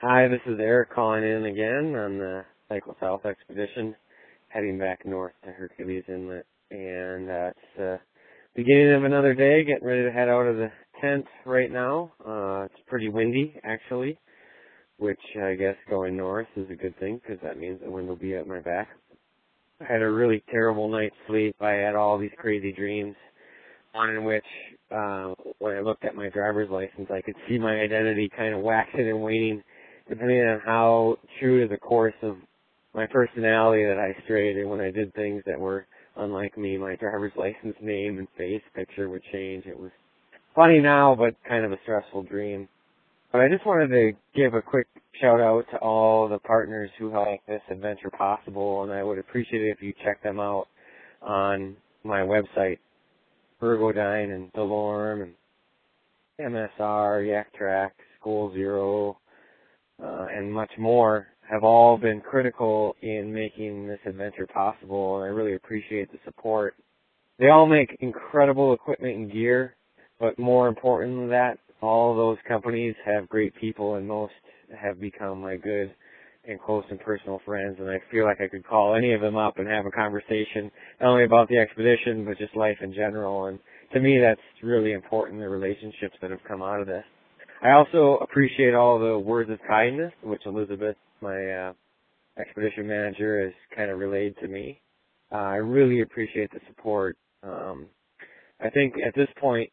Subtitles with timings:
[0.00, 3.96] Hi, this is Eric calling in again on the Cycle South expedition,
[4.46, 6.46] heading back north to Hercules Inlet.
[6.70, 7.96] And uh, it's the uh,
[8.54, 12.12] beginning of another day, getting ready to head out of the tent right now.
[12.24, 14.20] Uh, it's pretty windy, actually,
[14.98, 18.14] which I guess going north is a good thing because that means the wind will
[18.14, 18.86] be at my back.
[19.80, 21.56] I had a really terrible night's sleep.
[21.60, 23.16] I had all these crazy dreams.
[23.94, 24.46] One in which,
[24.92, 28.60] uh, when I looked at my driver's license, I could see my identity kind of
[28.60, 29.64] waxing and waning
[30.08, 32.36] depending on how true to the course of
[32.94, 36.96] my personality that I strayed and when I did things that were unlike me, my
[36.96, 39.66] driver's license name and face picture would change.
[39.66, 39.90] It was
[40.54, 42.68] funny now, but kind of a stressful dream.
[43.30, 44.86] But I just wanted to give a quick
[45.20, 49.18] shout out to all the partners who help make this adventure possible, and I would
[49.18, 50.66] appreciate it if you check them out
[51.20, 52.78] on my website,
[53.60, 55.22] Ergodyne and DeLorme
[56.38, 57.90] and MSR, Yaktrax,
[58.22, 59.18] Goal Zero,
[60.02, 65.28] uh, and much more have all been critical in making this adventure possible, and I
[65.28, 66.74] really appreciate the support.
[67.38, 69.74] They all make incredible equipment and gear,
[70.20, 74.32] but more important than that, all those companies have great people, and most
[74.78, 75.94] have become my good
[76.46, 79.36] and close and personal friends, and I feel like I could call any of them
[79.36, 83.46] up and have a conversation, not only about the expedition, but just life in general,
[83.46, 83.58] and
[83.92, 87.04] to me that's really important, the relationships that have come out of this.
[87.62, 91.72] I also appreciate all the words of kindness, which Elizabeth, my uh,
[92.38, 94.80] expedition manager, has kind of relayed to me.
[95.32, 97.16] Uh, I really appreciate the support.
[97.42, 97.86] Um,
[98.60, 99.70] I think at this point,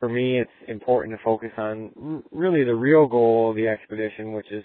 [0.00, 4.32] for me, it's important to focus on r- really the real goal of the expedition,
[4.32, 4.64] which is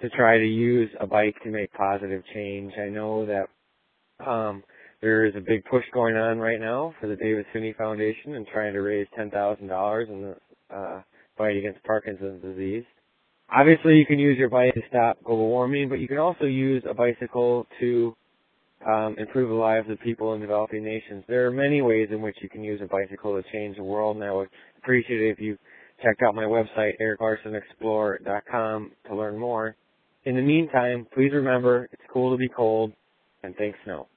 [0.00, 2.72] to try to use a bike to make positive change.
[2.80, 4.62] I know that um,
[5.00, 8.46] there is a big push going on right now for the Davis Phinney Foundation and
[8.46, 11.02] trying to raise ten thousand dollars in the uh,
[11.36, 12.84] fight against Parkinson's disease.
[13.50, 16.82] Obviously, you can use your bike to stop global warming, but you can also use
[16.88, 18.16] a bicycle to
[18.86, 21.24] um, improve the lives of people in developing nations.
[21.28, 24.16] There are many ways in which you can use a bicycle to change the world,
[24.16, 25.56] and I would appreciate it if you
[26.02, 29.76] checked out my website, ericlarsenexplore.com, to learn more.
[30.24, 32.92] In the meantime, please remember, it's cool to be cold,
[33.42, 34.08] and thanks, snow.